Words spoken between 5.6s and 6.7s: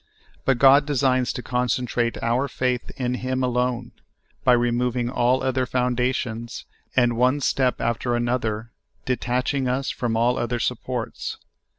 founda tions,